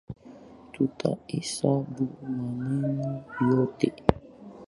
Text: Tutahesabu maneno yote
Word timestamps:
Tutahesabu 0.73 2.03
maneno 2.57 3.09
yote 3.49 3.89